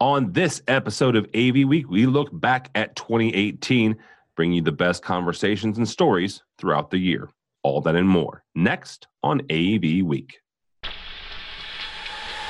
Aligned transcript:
On 0.00 0.32
this 0.32 0.60
episode 0.66 1.14
of 1.14 1.26
AV 1.34 1.68
Week, 1.68 1.88
we 1.88 2.06
look 2.06 2.28
back 2.32 2.68
at 2.74 2.96
2018, 2.96 3.96
bringing 4.34 4.56
you 4.56 4.62
the 4.62 4.72
best 4.72 5.02
conversations 5.04 5.78
and 5.78 5.88
stories 5.88 6.42
throughout 6.58 6.90
the 6.90 6.98
year. 6.98 7.30
All 7.62 7.80
that 7.82 7.94
and 7.94 8.08
more 8.08 8.42
next 8.56 9.06
on 9.22 9.40
AV 9.50 10.02
Week. 10.04 10.38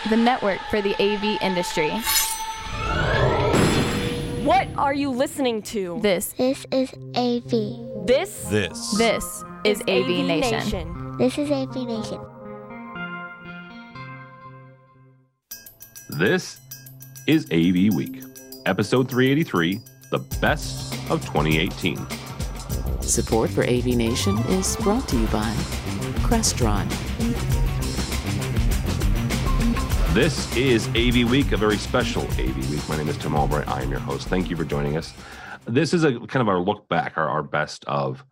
The 0.09 0.17
network 0.17 0.59
for 0.71 0.81
the 0.81 0.95
AV 1.01 1.39
industry. 1.43 1.91
What 4.45 4.69
are 4.77 4.95
you 4.95 5.11
listening 5.11 5.63
to? 5.65 5.99
This, 6.03 6.33
This 6.33 6.67
is 6.71 6.93
AV. 7.15 8.07
This 8.07 8.45
This. 8.49 8.97
this 8.97 9.45
is 9.65 9.81
AV, 9.83 10.27
Nation. 10.27 11.17
This 11.19 11.39
is 11.39 11.51
AV 11.51 11.77
Nation. 11.87 12.21
This 16.11 16.61
is 17.27 17.47
AV 17.47 17.95
Week, 17.95 18.23
episode 18.67 19.09
383, 19.09 19.81
the 20.11 20.19
best 20.41 20.93
of 21.11 21.23
2018. 21.23 21.99
Support 23.01 23.51
for 23.51 23.65
AV 23.65 23.87
Nation 23.87 24.39
is 24.49 24.77
brought 24.77 25.09
to 25.09 25.19
you 25.19 25.27
by 25.29 25.51
Crestron. 26.21 26.87
This 30.13 30.55
is 30.55 30.89
AV 30.89 31.31
Week, 31.31 31.53
a 31.53 31.57
very 31.57 31.79
special 31.79 32.23
AV 32.33 32.71
Week. 32.71 32.89
My 32.89 32.97
name 32.99 33.09
is 33.09 33.17
Tim 33.17 33.35
Albright. 33.35 33.69
I 33.69 33.83
am 33.83 33.91
your 33.91 34.01
host. 34.01 34.29
Thank 34.29 34.51
you 34.51 34.57
for 34.57 34.65
joining 34.65 34.97
us. 34.97 35.15
This 35.65 35.95
is 35.95 36.05
a 36.05 36.13
kind 36.21 36.43
of 36.43 36.49
our 36.49 36.59
look 36.59 36.89
back, 36.89 37.17
our, 37.17 37.29
our 37.29 37.43
best 37.43 37.87
of 37.87 38.23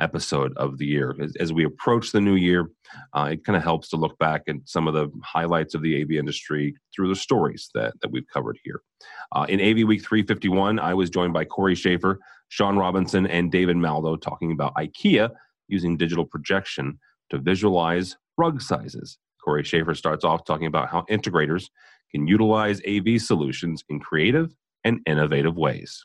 episode 0.00 0.52
of 0.56 0.78
the 0.78 0.86
year. 0.86 1.14
As, 1.20 1.34
as 1.36 1.52
we 1.52 1.64
approach 1.64 2.12
the 2.12 2.20
new 2.20 2.34
year, 2.34 2.70
uh, 3.12 3.30
it 3.32 3.44
kind 3.44 3.56
of 3.56 3.62
helps 3.62 3.88
to 3.90 3.96
look 3.96 4.18
back 4.18 4.42
at 4.48 4.56
some 4.64 4.88
of 4.88 4.94
the 4.94 5.10
highlights 5.22 5.74
of 5.74 5.82
the 5.82 6.00
AV 6.00 6.12
industry 6.12 6.74
through 6.94 7.08
the 7.08 7.16
stories 7.16 7.70
that, 7.74 7.94
that 8.00 8.10
we've 8.10 8.26
covered 8.32 8.58
here. 8.64 8.82
Uh, 9.32 9.46
in 9.48 9.60
AV 9.60 9.86
Week 9.86 10.02
351, 10.02 10.78
I 10.78 10.94
was 10.94 11.10
joined 11.10 11.32
by 11.32 11.44
Corey 11.44 11.74
Schaefer, 11.74 12.18
Sean 12.48 12.76
Robinson, 12.76 13.26
and 13.26 13.52
David 13.52 13.76
Maldo 13.76 14.16
talking 14.16 14.52
about 14.52 14.74
IKEA 14.74 15.30
using 15.68 15.96
digital 15.96 16.24
projection 16.24 16.98
to 17.30 17.38
visualize 17.38 18.16
rug 18.36 18.60
sizes. 18.60 19.18
Corey 19.42 19.64
Schaefer 19.64 19.94
starts 19.94 20.24
off 20.24 20.44
talking 20.44 20.66
about 20.66 20.88
how 20.88 21.02
integrators 21.10 21.68
can 22.10 22.26
utilize 22.26 22.80
AV 22.86 23.20
solutions 23.20 23.84
in 23.88 24.00
creative 24.00 24.54
and 24.84 25.00
innovative 25.06 25.56
ways. 25.56 26.04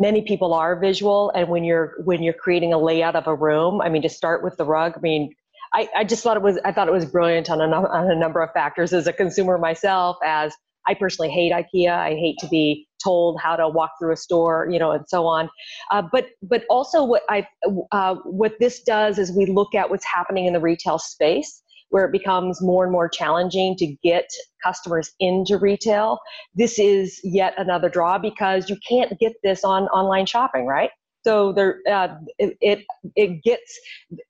Many 0.00 0.22
people 0.22 0.54
are 0.54 0.80
visual 0.80 1.30
and 1.34 1.48
when 1.48 1.62
you're 1.62 1.94
when 2.04 2.22
you're 2.22 2.34
creating 2.34 2.72
a 2.72 2.78
layout 2.78 3.14
of 3.14 3.26
a 3.26 3.34
room 3.34 3.80
i 3.80 3.88
mean 3.88 4.02
to 4.02 4.08
start 4.08 4.42
with 4.42 4.56
the 4.56 4.64
rug 4.64 4.94
i 4.96 5.00
mean 5.00 5.32
i, 5.74 5.88
I 5.94 6.04
just 6.04 6.24
thought 6.24 6.36
it 6.36 6.42
was 6.42 6.58
i 6.64 6.72
thought 6.72 6.88
it 6.88 6.92
was 6.92 7.04
brilliant 7.04 7.50
on 7.50 7.60
a, 7.60 7.64
on 7.66 8.10
a 8.10 8.16
number 8.16 8.42
of 8.42 8.50
factors 8.52 8.92
as 8.92 9.06
a 9.06 9.12
consumer 9.12 9.58
myself 9.58 10.16
as 10.24 10.54
i 10.88 10.94
personally 10.94 11.30
hate 11.30 11.52
ikea 11.52 11.92
i 11.92 12.10
hate 12.10 12.36
to 12.40 12.48
be 12.48 12.88
told 13.02 13.40
how 13.40 13.56
to 13.56 13.68
walk 13.68 13.92
through 14.00 14.12
a 14.12 14.16
store 14.16 14.68
you 14.70 14.78
know 14.78 14.90
and 14.92 15.04
so 15.08 15.26
on. 15.26 15.48
Uh, 15.90 16.02
but 16.12 16.26
but 16.42 16.64
also 16.68 17.04
what 17.04 17.22
i 17.28 17.46
uh, 17.92 18.14
what 18.24 18.52
this 18.60 18.82
does 18.82 19.18
is 19.18 19.32
we 19.32 19.46
look 19.46 19.74
at 19.74 19.90
what's 19.90 20.04
happening 20.04 20.46
in 20.46 20.52
the 20.52 20.60
retail 20.60 20.98
space 20.98 21.62
where 21.90 22.04
it 22.04 22.12
becomes 22.12 22.62
more 22.62 22.84
and 22.84 22.92
more 22.92 23.08
challenging 23.08 23.76
to 23.76 23.86
get 24.02 24.28
customers 24.64 25.12
into 25.20 25.58
retail 25.58 26.18
this 26.54 26.78
is 26.78 27.20
yet 27.22 27.54
another 27.58 27.88
draw 27.88 28.18
because 28.18 28.68
you 28.68 28.76
can't 28.88 29.18
get 29.18 29.34
this 29.42 29.64
on 29.64 29.84
online 29.88 30.26
shopping, 30.26 30.66
right? 30.66 30.90
So 31.22 31.52
there, 31.52 31.80
uh, 31.90 32.14
it, 32.38 32.56
it 32.62 32.84
it 33.14 33.42
gets 33.42 33.78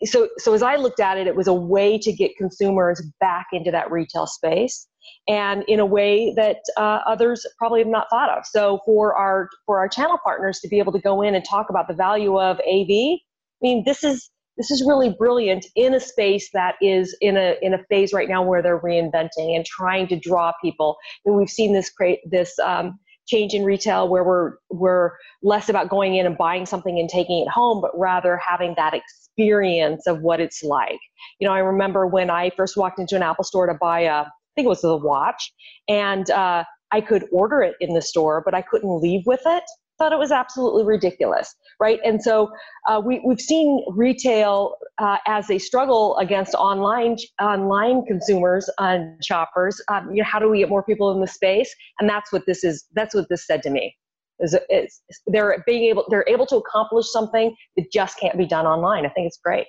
so 0.05 0.28
so 0.38 0.55
as 0.55 0.62
I 0.62 0.75
looked 0.75 0.98
at 0.98 1.19
it, 1.19 1.28
it 1.28 1.36
was 1.36 1.47
a 1.47 1.55
way 1.55 1.98
to 1.98 2.12
get 2.12 2.33
consumers 2.36 3.00
back 3.20 3.47
into 3.53 3.70
that 3.70 3.91
retail 3.92 4.27
space, 4.27 4.88
and 5.28 5.62
in 5.69 5.78
a 5.78 5.86
way 5.86 6.34
that 6.36 6.58
uh, 6.77 6.98
others 7.06 7.47
probably 7.58 7.78
have 7.81 7.88
not 7.88 8.08
thought 8.11 8.36
of. 8.36 8.44
So 8.44 8.81
for 8.84 9.14
our 9.14 9.48
for 9.66 9.78
our 9.78 9.88
channel 9.88 10.19
partners 10.25 10.58
to 10.61 10.69
be 10.69 10.81
able 10.81 10.92
to 10.92 11.00
go 11.00 11.22
in 11.22 11.36
and 11.36 11.44
talk 11.48 11.70
about 11.70 11.86
the 11.86 11.94
value 11.94 12.41
of 12.41 12.58
AV, 12.58 12.91
I 12.91 13.19
mean 13.62 13.84
this 13.86 14.03
is 14.03 14.28
this 14.61 14.70
is 14.70 14.84
really 14.86 15.09
brilliant 15.09 15.65
in 15.75 15.94
a 15.94 16.00
space 16.00 16.50
that 16.53 16.75
is 16.82 17.16
in 17.22 17.38
a 17.38 17.54
in 17.62 17.72
a 17.72 17.82
phase 17.88 18.12
right 18.12 18.28
now 18.28 18.43
where 18.43 18.60
they're 18.60 18.78
reinventing 18.78 19.56
and 19.56 19.65
trying 19.65 20.06
to 20.09 20.19
draw 20.19 20.53
people. 20.62 20.98
And 21.25 21.34
we've 21.34 21.48
seen 21.48 21.72
this 21.72 21.88
create 21.88 22.19
this 22.31 22.59
um, 22.59 22.99
change 23.26 23.54
in 23.54 23.65
retail 23.65 24.06
where 24.10 24.22
we're 24.22 24.56
we're 24.69 25.12
less 25.43 25.70
about 25.70 25.88
going 25.88 26.16
in 26.16 26.26
and 26.26 26.37
buying 26.37 26.66
something 26.66 26.99
and 26.99 27.09
taking 27.09 27.41
it 27.41 27.49
home, 27.49 27.81
but 27.81 27.91
rather 27.99 28.37
having 28.37 28.75
that 28.76 28.93
experience 28.93 30.06
of 30.06 30.20
what 30.20 30.41
it's 30.41 30.62
like. 30.62 31.00
You 31.38 31.49
know, 31.49 31.54
I 31.54 31.60
remember 31.60 32.06
when 32.06 32.28
I 32.28 32.50
first 32.50 32.76
walked 32.76 32.99
into 32.99 33.16
an 33.16 33.22
Apple 33.22 33.44
store 33.44 33.66
to 33.66 33.75
buy 33.81 34.00
a, 34.00 34.12
I 34.12 34.26
think 34.56 34.66
it 34.66 34.69
was 34.69 34.82
the 34.82 34.94
watch, 34.94 35.54
and 35.88 36.31
uh, 36.31 36.65
I 36.93 37.00
could 37.00 37.25
order 37.32 37.62
it 37.62 37.76
in 37.81 37.94
the 37.94 38.03
store, 38.03 38.43
but 38.44 38.53
I 38.53 38.60
couldn't 38.60 39.00
leave 39.00 39.22
with 39.25 39.41
it. 39.47 39.65
Thought 40.00 40.15
it 40.15 40.19
was 40.19 40.33
absolutely 40.33 40.83
ridiculous, 40.84 41.55
right? 41.78 42.00
And 42.03 42.22
so 42.22 42.50
uh, 42.88 43.03
we 43.05 43.21
we've 43.22 43.41
seen 43.41 43.84
retail 43.91 44.77
uh, 44.97 45.19
as 45.27 45.47
they 45.47 45.59
struggle 45.59 46.16
against 46.16 46.55
online 46.55 47.16
online 47.38 48.06
consumers 48.06 48.71
and 48.78 49.22
shoppers. 49.22 49.78
Um, 49.93 50.09
you 50.11 50.22
know, 50.22 50.25
how 50.25 50.38
do 50.38 50.49
we 50.49 50.61
get 50.61 50.71
more 50.71 50.83
people 50.83 51.12
in 51.12 51.21
the 51.21 51.27
space? 51.27 51.71
And 51.99 52.09
that's 52.09 52.33
what 52.33 52.47
this 52.47 52.65
is. 52.65 52.87
That's 52.94 53.15
what 53.15 53.28
this 53.28 53.47
said 53.47 53.62
to 53.65 53.71
me. 53.71 53.94
Is, 54.38 54.56
is 54.71 55.03
they're 55.27 55.62
being 55.66 55.91
able 55.91 56.06
they're 56.09 56.25
able 56.27 56.47
to 56.47 56.56
accomplish 56.56 57.05
something 57.12 57.55
that 57.77 57.93
just 57.93 58.19
can't 58.19 58.38
be 58.38 58.47
done 58.47 58.65
online. 58.65 59.05
I 59.05 59.11
think 59.11 59.27
it's 59.27 59.38
great. 59.44 59.67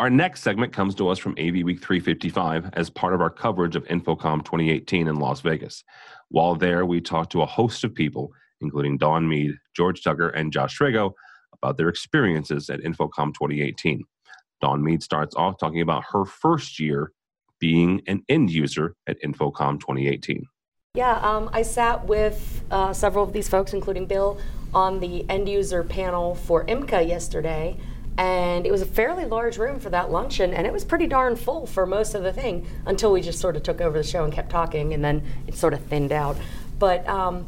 Our 0.00 0.10
next 0.10 0.42
segment 0.42 0.72
comes 0.74 0.94
to 0.96 1.08
us 1.08 1.18
from 1.18 1.32
AV 1.32 1.62
Week 1.64 1.80
355 1.80 2.70
as 2.74 2.90
part 2.90 3.14
of 3.14 3.20
our 3.22 3.28
coverage 3.30 3.76
of 3.76 3.84
InfoComm 3.84 4.44
2018 4.44 5.08
in 5.08 5.16
Las 5.16 5.40
Vegas. 5.40 5.82
While 6.28 6.54
there, 6.54 6.86
we 6.86 7.00
talked 7.02 7.32
to 7.32 7.42
a 7.42 7.46
host 7.46 7.84
of 7.84 7.94
people, 7.94 8.32
including 8.60 8.98
Dawn 8.98 9.28
Meade, 9.28 9.56
George 9.74 10.02
Tucker, 10.02 10.28
and 10.30 10.52
Josh 10.52 10.78
Srago, 10.78 11.12
about 11.62 11.76
their 11.76 11.88
experiences 11.88 12.70
at 12.70 12.80
InfoComm 12.80 13.34
2018. 13.34 14.02
Dawn 14.60 14.82
Meade 14.82 15.02
starts 15.02 15.34
off 15.36 15.58
talking 15.58 15.80
about 15.80 16.04
her 16.10 16.24
first 16.24 16.78
year 16.78 17.12
being 17.58 18.02
an 18.06 18.22
end 18.28 18.50
user 18.50 18.94
at 19.06 19.20
InfoComm 19.22 19.80
2018. 19.80 20.46
Yeah, 20.94 21.18
um, 21.18 21.48
I 21.52 21.62
sat 21.62 22.06
with 22.06 22.64
uh, 22.70 22.92
several 22.92 23.24
of 23.24 23.32
these 23.32 23.48
folks, 23.48 23.72
including 23.74 24.06
Bill, 24.06 24.40
on 24.74 25.00
the 25.00 25.28
end 25.28 25.48
user 25.48 25.84
panel 25.84 26.34
for 26.34 26.64
IMCA 26.64 27.06
yesterday. 27.06 27.76
And 28.18 28.66
it 28.66 28.72
was 28.72 28.82
a 28.82 28.86
fairly 28.86 29.24
large 29.24 29.56
room 29.56 29.78
for 29.78 29.88
that 29.90 30.10
luncheon, 30.10 30.52
and 30.52 30.66
it 30.66 30.72
was 30.72 30.84
pretty 30.84 31.06
darn 31.06 31.36
full 31.36 31.64
for 31.64 31.86
most 31.86 32.14
of 32.14 32.22
the 32.22 32.32
thing 32.32 32.66
until 32.84 33.12
we 33.12 33.22
just 33.22 33.38
sort 33.38 33.56
of 33.56 33.62
took 33.62 33.80
over 33.80 33.96
the 33.96 34.04
show 34.04 34.24
and 34.24 34.32
kept 34.32 34.50
talking, 34.50 34.92
and 34.92 35.02
then 35.02 35.22
it 35.46 35.54
sort 35.54 35.72
of 35.72 35.80
thinned 35.84 36.12
out. 36.12 36.36
But 36.78 37.08
um, 37.08 37.46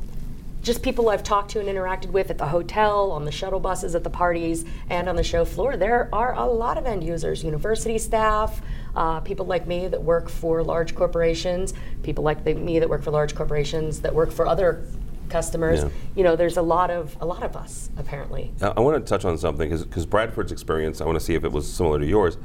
just 0.62 0.82
people 0.82 1.08
I've 1.08 1.24
talked 1.24 1.50
to 1.52 1.60
and 1.60 1.68
interacted 1.68 2.10
with 2.10 2.30
at 2.30 2.38
the 2.38 2.46
hotel, 2.46 3.10
on 3.10 3.24
the 3.24 3.32
shuttle 3.32 3.60
buses, 3.60 3.94
at 3.94 4.04
the 4.04 4.10
parties, 4.10 4.64
and 4.88 5.08
on 5.08 5.16
the 5.16 5.24
show 5.24 5.44
floor, 5.44 5.76
there 5.76 6.08
are 6.12 6.34
a 6.34 6.46
lot 6.46 6.78
of 6.78 6.86
end 6.86 7.02
users 7.04 7.42
university 7.42 7.98
staff, 7.98 8.62
uh, 8.94 9.20
people 9.20 9.44
like 9.44 9.66
me 9.66 9.88
that 9.88 10.02
work 10.02 10.28
for 10.28 10.62
large 10.62 10.94
corporations, 10.94 11.74
people 12.02 12.22
like 12.22 12.44
the, 12.44 12.54
me 12.54 12.78
that 12.78 12.88
work 12.88 13.02
for 13.02 13.10
large 13.10 13.34
corporations, 13.34 14.00
that 14.00 14.14
work 14.14 14.30
for 14.30 14.46
other 14.46 14.86
customers. 15.28 15.82
Yeah. 15.82 15.88
You 16.14 16.24
know, 16.24 16.36
there's 16.36 16.58
a 16.58 16.62
lot 16.62 16.90
of 16.90 17.16
a 17.20 17.26
lot 17.26 17.42
of 17.42 17.56
us 17.56 17.90
apparently. 17.96 18.52
I, 18.60 18.68
I 18.76 18.80
want 18.80 19.04
to 19.04 19.08
touch 19.08 19.24
on 19.24 19.36
something 19.38 19.68
because 19.68 20.06
Bradford's 20.06 20.52
experience, 20.52 21.00
I 21.00 21.06
want 21.06 21.18
to 21.18 21.24
see 21.24 21.34
if 21.34 21.44
it 21.44 21.50
was 21.50 21.70
similar 21.70 21.98
to 21.98 22.06
yours. 22.06 22.36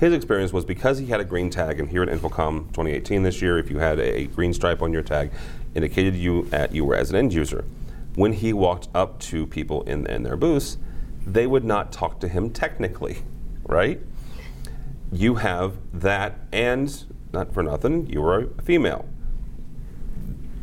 His 0.00 0.14
experience 0.14 0.50
was 0.50 0.64
because 0.64 0.96
he 0.96 1.04
had 1.04 1.20
a 1.20 1.26
green 1.26 1.50
tag, 1.50 1.78
and 1.78 1.86
here 1.86 2.02
at 2.02 2.08
InfoComm 2.08 2.68
2018 2.68 3.22
this 3.22 3.42
year, 3.42 3.58
if 3.58 3.70
you 3.70 3.80
had 3.80 4.00
a 4.00 4.24
green 4.28 4.54
stripe 4.54 4.80
on 4.80 4.94
your 4.94 5.02
tag, 5.02 5.30
indicated 5.74 6.16
you 6.16 6.48
at 6.52 6.74
you 6.74 6.86
were 6.86 6.94
as 6.94 7.10
an 7.10 7.16
end 7.16 7.34
user. 7.34 7.66
When 8.14 8.32
he 8.32 8.54
walked 8.54 8.88
up 8.94 9.20
to 9.20 9.46
people 9.46 9.82
in, 9.82 10.06
in 10.06 10.22
their 10.22 10.38
booths, 10.38 10.78
they 11.26 11.46
would 11.46 11.64
not 11.64 11.92
talk 11.92 12.18
to 12.20 12.28
him 12.28 12.48
technically, 12.48 13.18
right? 13.64 14.00
You 15.12 15.34
have 15.34 15.76
that, 15.92 16.38
and 16.50 17.04
not 17.34 17.52
for 17.52 17.62
nothing, 17.62 18.06
you 18.06 18.24
are 18.24 18.48
a 18.56 18.62
female. 18.62 19.06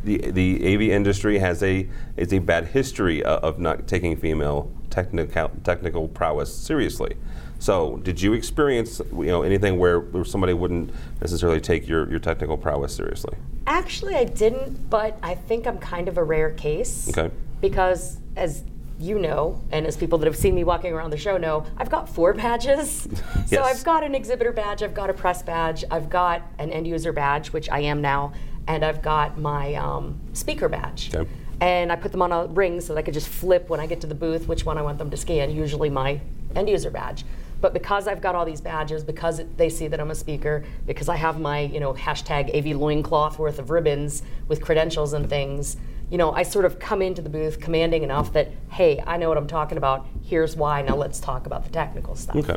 The, 0.02 0.32
the 0.32 0.74
AV 0.74 0.82
industry 0.82 1.38
has 1.38 1.62
a 1.62 1.88
is 2.16 2.32
a 2.32 2.40
bad 2.40 2.66
history 2.66 3.22
of, 3.22 3.44
of 3.44 3.58
not 3.60 3.86
taking 3.86 4.16
female 4.16 4.72
technical 4.90 5.52
technical 5.62 6.08
prowess 6.08 6.52
seriously. 6.52 7.14
So, 7.58 7.96
did 7.98 8.20
you 8.22 8.34
experience 8.34 9.00
you 9.12 9.26
know 9.26 9.42
anything 9.42 9.78
where, 9.78 10.00
where 10.00 10.24
somebody 10.24 10.52
wouldn't 10.52 10.92
necessarily 11.20 11.60
take 11.60 11.88
your, 11.88 12.08
your 12.08 12.20
technical 12.20 12.56
prowess 12.56 12.94
seriously? 12.94 13.36
Actually, 13.66 14.14
I 14.14 14.24
didn't, 14.24 14.88
but 14.88 15.18
I 15.22 15.34
think 15.34 15.66
I'm 15.66 15.78
kind 15.78 16.08
of 16.08 16.18
a 16.18 16.24
rare 16.24 16.50
case. 16.52 17.08
Okay. 17.08 17.34
Because 17.60 18.18
as 18.36 18.62
you 19.00 19.18
know, 19.18 19.60
and 19.70 19.86
as 19.86 19.96
people 19.96 20.18
that 20.18 20.26
have 20.26 20.36
seen 20.36 20.54
me 20.54 20.64
walking 20.64 20.92
around 20.92 21.10
the 21.10 21.16
show 21.16 21.36
know, 21.36 21.64
I've 21.76 21.90
got 21.90 22.08
four 22.08 22.32
badges. 22.32 23.08
Yes. 23.50 23.60
So 23.60 23.62
I've 23.62 23.82
got 23.82 24.04
an 24.04 24.14
exhibitor 24.14 24.52
badge, 24.52 24.82
I've 24.82 24.92
got 24.92 25.08
a 25.08 25.14
press 25.14 25.42
badge, 25.42 25.82
I've 25.90 26.10
got 26.10 26.42
an 26.58 26.70
end 26.70 26.86
user 26.86 27.14
badge, 27.14 27.50
which 27.50 27.70
I 27.70 27.80
am 27.80 28.02
now, 28.02 28.34
and 28.66 28.84
I've 28.84 29.00
got 29.00 29.38
my 29.38 29.74
um, 29.74 30.20
speaker 30.34 30.68
badge. 30.68 31.14
Okay. 31.14 31.28
And 31.62 31.90
I 31.90 31.96
put 31.96 32.12
them 32.12 32.20
on 32.20 32.30
a 32.30 32.46
ring 32.46 32.78
so 32.82 32.92
that 32.92 32.98
I 32.98 33.02
could 33.02 33.14
just 33.14 33.28
flip 33.28 33.70
when 33.70 33.80
I 33.80 33.86
get 33.86 34.02
to 34.02 34.06
the 34.06 34.14
booth 34.14 34.48
which 34.48 34.66
one 34.66 34.76
I 34.76 34.82
want 34.82 34.98
them 34.98 35.10
to 35.10 35.16
scan, 35.16 35.50
usually 35.50 35.88
my 35.88 36.20
end 36.54 36.68
user 36.68 36.90
badge. 36.90 37.24
But 37.60 37.72
because 37.72 38.06
I've 38.06 38.20
got 38.20 38.34
all 38.34 38.44
these 38.44 38.60
badges, 38.60 39.02
because 39.02 39.40
it, 39.40 39.56
they 39.56 39.68
see 39.68 39.88
that 39.88 40.00
I'm 40.00 40.10
a 40.10 40.14
speaker, 40.14 40.64
because 40.86 41.08
I 41.08 41.16
have 41.16 41.40
my, 41.40 41.60
you 41.60 41.80
know, 41.80 41.92
hashtag 41.94 42.54
AV 42.54 42.76
loincloth 42.76 43.38
worth 43.38 43.58
of 43.58 43.70
ribbons 43.70 44.22
with 44.46 44.60
credentials 44.62 45.12
and 45.12 45.28
things, 45.28 45.76
you 46.10 46.16
know, 46.16 46.32
I 46.32 46.42
sort 46.42 46.64
of 46.64 46.78
come 46.78 47.02
into 47.02 47.20
the 47.20 47.28
booth 47.28 47.60
commanding 47.60 48.02
enough 48.02 48.32
that, 48.32 48.50
hey, 48.70 49.02
I 49.06 49.16
know 49.16 49.28
what 49.28 49.36
I'm 49.36 49.46
talking 49.46 49.76
about. 49.76 50.06
Here's 50.24 50.56
why. 50.56 50.82
Now 50.82 50.96
let's 50.96 51.20
talk 51.20 51.46
about 51.46 51.64
the 51.64 51.70
technical 51.70 52.14
stuff. 52.14 52.36
Okay. 52.36 52.56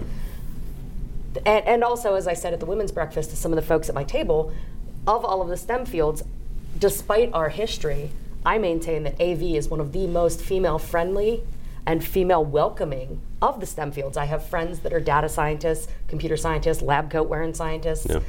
And, 1.45 1.68
and 1.68 1.83
also, 1.83 2.15
as 2.15 2.27
I 2.27 2.33
said 2.33 2.54
at 2.54 2.59
the 2.59 2.65
women's 2.65 2.92
breakfast 2.92 3.30
to 3.31 3.36
some 3.36 3.51
of 3.51 3.56
the 3.57 3.62
folks 3.62 3.89
at 3.89 3.95
my 3.95 4.04
table, 4.04 4.54
of 5.07 5.25
all 5.25 5.42
of 5.42 5.50
the 5.50 5.57
STEM 5.57 5.86
fields, 5.86 6.24
despite 6.77 7.33
our 7.33 7.50
history, 7.50 8.12
I 8.45 8.57
maintain 8.57 9.04
that 9.04 9.19
AV 9.19 9.42
is 9.42 9.69
one 9.69 9.80
of 9.80 9.92
the 9.92 10.07
most 10.07 10.42
female 10.42 10.80
friendly 10.80 11.44
and 11.86 12.04
female 12.04 12.44
welcoming 12.44 13.22
of 13.42 13.60
the 13.60 13.66
STEM 13.66 13.92
fields. 13.92 14.18
I 14.18 14.25
have 14.25 14.45
friends 14.45 14.80
that 14.80 14.94
are 14.94 15.00
data 15.00 15.28
scientists, 15.30 15.88
computer 16.07 16.38
scientists, 16.38 16.81
lab 16.81 17.10
coat 17.10 17.28
wearing 17.28 17.54
scientists. 17.54 18.07
Yeah. 18.10 18.19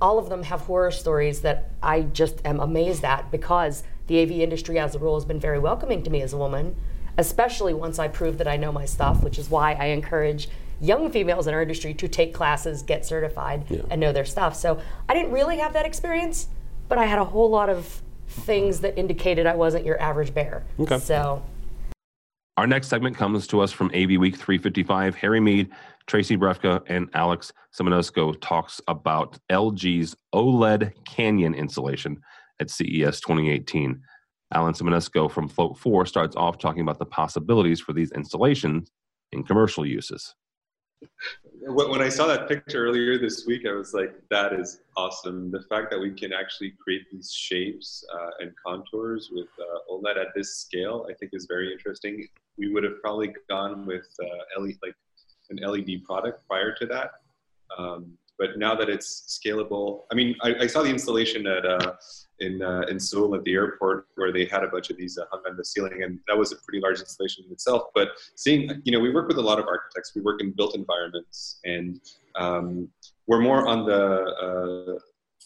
All 0.00 0.18
of 0.18 0.28
them 0.28 0.42
have 0.44 0.62
horror 0.62 0.90
stories 0.90 1.40
that 1.42 1.70
I 1.82 2.02
just 2.02 2.44
am 2.44 2.60
amazed 2.60 3.04
at 3.04 3.30
because 3.30 3.82
the 4.06 4.20
AV 4.22 4.30
industry, 4.32 4.78
as 4.78 4.94
a 4.94 4.98
rule, 4.98 5.14
has 5.14 5.24
been 5.24 5.40
very 5.40 5.58
welcoming 5.58 6.02
to 6.04 6.10
me 6.10 6.22
as 6.22 6.32
a 6.32 6.36
woman, 6.36 6.76
especially 7.18 7.74
once 7.74 7.98
I 7.98 8.08
prove 8.08 8.38
that 8.38 8.48
I 8.48 8.56
know 8.56 8.72
my 8.72 8.84
stuff, 8.84 9.22
which 9.22 9.38
is 9.38 9.48
why 9.50 9.72
I 9.74 9.86
encourage 9.86 10.48
young 10.80 11.10
females 11.12 11.46
in 11.46 11.54
our 11.54 11.62
industry 11.62 11.94
to 11.94 12.08
take 12.08 12.34
classes, 12.34 12.82
get 12.82 13.06
certified, 13.06 13.64
Yeah. 13.68 13.82
and 13.90 14.00
know 14.00 14.12
their 14.12 14.24
stuff. 14.24 14.56
So 14.56 14.80
I 15.08 15.14
didn't 15.14 15.30
really 15.30 15.58
have 15.58 15.72
that 15.74 15.86
experience, 15.86 16.48
but 16.88 16.98
I 16.98 17.06
had 17.06 17.20
a 17.20 17.24
whole 17.24 17.48
lot 17.50 17.68
of 17.68 18.02
things 18.26 18.80
that 18.80 18.98
indicated 18.98 19.46
I 19.46 19.54
wasn't 19.54 19.84
your 19.84 20.00
average 20.00 20.34
bear. 20.34 20.64
Okay. 20.80 20.98
So 20.98 21.42
Our 22.58 22.66
next 22.66 22.88
segment 22.88 23.16
comes 23.16 23.46
to 23.46 23.60
us 23.60 23.72
from 23.72 23.90
AV 23.94 24.18
Week 24.18 24.36
355. 24.36 25.14
Harry 25.14 25.40
Mead, 25.40 25.70
Tracy 26.06 26.36
Brefka, 26.36 26.82
and 26.86 27.08
Alex 27.14 27.50
Simionescu 27.74 28.38
talks 28.42 28.78
about 28.88 29.38
LG's 29.50 30.14
OLED 30.34 30.92
Canyon 31.06 31.54
installation 31.54 32.20
at 32.60 32.68
CES 32.68 33.20
2018. 33.20 34.02
Alan 34.52 34.74
Simionescu 34.74 35.30
from 35.30 35.48
Float 35.48 35.78
4 35.78 36.04
starts 36.04 36.36
off 36.36 36.58
talking 36.58 36.82
about 36.82 36.98
the 36.98 37.06
possibilities 37.06 37.80
for 37.80 37.94
these 37.94 38.12
installations 38.12 38.90
in 39.32 39.44
commercial 39.44 39.86
uses. 39.86 40.34
When 41.64 42.02
I 42.02 42.08
saw 42.08 42.26
that 42.26 42.48
picture 42.48 42.84
earlier 42.86 43.18
this 43.18 43.46
week, 43.46 43.66
I 43.68 43.72
was 43.72 43.94
like, 43.94 44.14
that 44.30 44.52
is 44.52 44.80
awesome. 44.96 45.52
The 45.52 45.62
fact 45.62 45.92
that 45.92 46.00
we 46.00 46.10
can 46.10 46.32
actually 46.32 46.72
create 46.82 47.02
these 47.12 47.32
shapes 47.32 48.04
uh, 48.12 48.30
and 48.40 48.52
contours 48.66 49.30
with 49.32 49.46
uh, 49.60 49.92
OLED 49.92 50.16
at 50.20 50.28
this 50.34 50.56
scale, 50.56 51.06
I 51.08 51.14
think 51.14 51.30
is 51.32 51.46
very 51.48 51.72
interesting. 51.72 52.26
We 52.58 52.72
would 52.72 52.82
have 52.82 53.00
probably 53.00 53.32
gone 53.48 53.86
with 53.86 54.08
uh, 54.20 54.60
LED, 54.60 54.74
like 54.82 54.96
an 55.50 55.58
LED 55.58 56.02
product 56.04 56.44
prior 56.48 56.74
to 56.74 56.86
that. 56.86 57.12
Um, 57.78 58.18
but 58.42 58.58
now 58.58 58.74
that 58.74 58.88
it's 58.88 59.38
scalable, 59.38 60.00
I 60.10 60.16
mean, 60.16 60.34
I, 60.42 60.48
I 60.64 60.66
saw 60.66 60.82
the 60.82 60.90
installation 60.90 61.46
at 61.46 61.64
uh, 61.64 61.92
in 62.40 62.60
uh, 62.60 62.80
in 62.90 62.98
Seoul 62.98 63.36
at 63.36 63.44
the 63.44 63.54
airport 63.54 64.08
where 64.16 64.32
they 64.32 64.46
had 64.46 64.64
a 64.64 64.66
bunch 64.66 64.90
of 64.90 64.96
these 64.96 65.16
uh, 65.16 65.26
hung 65.30 65.42
on 65.48 65.56
the 65.56 65.64
ceiling, 65.64 66.02
and 66.02 66.18
that 66.26 66.36
was 66.36 66.50
a 66.50 66.56
pretty 66.56 66.80
large 66.80 66.98
installation 66.98 67.44
in 67.46 67.52
itself. 67.52 67.82
But 67.94 68.08
seeing, 68.34 68.82
you 68.82 68.90
know, 68.90 68.98
we 68.98 69.10
work 69.10 69.28
with 69.28 69.38
a 69.38 69.46
lot 69.50 69.60
of 69.60 69.66
architects. 69.66 70.10
We 70.16 70.22
work 70.22 70.40
in 70.40 70.50
built 70.50 70.74
environments, 70.74 71.60
and 71.64 72.00
um, 72.34 72.88
we're 73.28 73.40
more 73.40 73.68
on 73.68 73.86
the 73.86 74.04
uh, 74.46 74.98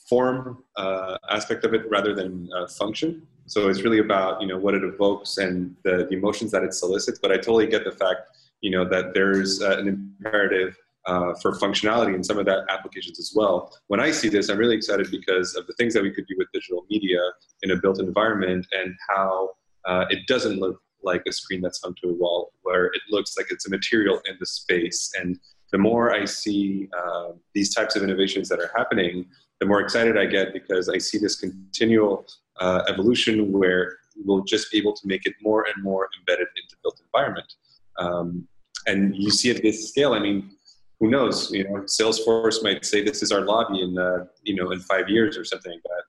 form 0.08 0.64
uh, 0.76 1.18
aspect 1.30 1.66
of 1.66 1.74
it 1.74 1.82
rather 1.90 2.14
than 2.14 2.48
uh, 2.56 2.66
function. 2.66 3.26
So 3.44 3.68
it's 3.68 3.82
really 3.82 3.98
about 3.98 4.40
you 4.40 4.48
know 4.48 4.56
what 4.56 4.72
it 4.72 4.84
evokes 4.84 5.36
and 5.36 5.76
the, 5.84 6.06
the 6.08 6.16
emotions 6.16 6.50
that 6.52 6.62
it 6.62 6.72
solicits. 6.72 7.18
But 7.18 7.30
I 7.30 7.36
totally 7.36 7.66
get 7.66 7.84
the 7.84 7.92
fact 7.92 8.20
you 8.62 8.70
know 8.70 8.88
that 8.88 9.12
there's 9.12 9.60
uh, 9.60 9.76
an 9.80 9.86
imperative 9.86 10.78
uh, 11.06 11.34
for 11.40 11.52
functionality 11.52 12.14
in 12.14 12.22
some 12.24 12.38
of 12.38 12.46
that 12.46 12.64
applications 12.68 13.18
as 13.18 13.32
well. 13.34 13.76
When 13.86 14.00
I 14.00 14.10
see 14.10 14.28
this, 14.28 14.48
I'm 14.48 14.58
really 14.58 14.76
excited 14.76 15.08
because 15.10 15.54
of 15.54 15.66
the 15.66 15.72
things 15.74 15.94
that 15.94 16.02
we 16.02 16.10
could 16.10 16.26
do 16.26 16.34
with 16.36 16.48
digital 16.52 16.84
media 16.90 17.20
in 17.62 17.70
a 17.70 17.76
built 17.76 18.00
environment 18.00 18.66
and 18.72 18.94
how 19.08 19.50
uh, 19.84 20.06
it 20.10 20.26
doesn't 20.26 20.58
look 20.58 20.80
like 21.02 21.22
a 21.28 21.32
screen 21.32 21.60
that's 21.60 21.80
hung 21.82 21.94
to 22.02 22.10
a 22.10 22.12
wall, 22.12 22.52
where 22.62 22.86
it 22.86 23.02
looks 23.10 23.36
like 23.36 23.46
it's 23.50 23.66
a 23.66 23.70
material 23.70 24.20
in 24.28 24.36
the 24.40 24.46
space. 24.46 25.12
And 25.18 25.38
the 25.70 25.78
more 25.78 26.12
I 26.12 26.24
see 26.24 26.88
uh, 26.98 27.32
these 27.54 27.72
types 27.74 27.94
of 27.96 28.02
innovations 28.02 28.48
that 28.48 28.58
are 28.58 28.72
happening, 28.76 29.26
the 29.60 29.66
more 29.66 29.80
excited 29.80 30.18
I 30.18 30.26
get 30.26 30.52
because 30.52 30.88
I 30.88 30.98
see 30.98 31.18
this 31.18 31.36
continual 31.36 32.26
uh, 32.60 32.82
evolution 32.88 33.52
where 33.52 33.96
we'll 34.24 34.44
just 34.44 34.72
be 34.72 34.78
able 34.78 34.94
to 34.94 35.06
make 35.06 35.26
it 35.26 35.34
more 35.40 35.66
and 35.72 35.84
more 35.84 36.08
embedded 36.18 36.48
into 36.60 36.76
built 36.82 37.00
environment. 37.00 37.54
Um, 37.98 38.48
and 38.86 39.16
you 39.16 39.30
see 39.30 39.50
at 39.50 39.62
this 39.62 39.88
scale, 39.88 40.12
I 40.12 40.18
mean, 40.18 40.55
who 41.00 41.10
knows? 41.10 41.50
You 41.52 41.64
know, 41.64 41.80
Salesforce 41.82 42.62
might 42.62 42.84
say 42.84 43.02
this 43.02 43.22
is 43.22 43.32
our 43.32 43.42
lobby 43.42 43.82
in 43.82 43.98
uh, 43.98 44.26
you 44.42 44.54
know 44.56 44.70
in 44.70 44.80
five 44.80 45.08
years 45.08 45.36
or 45.36 45.44
something 45.44 45.78
that. 45.84 46.02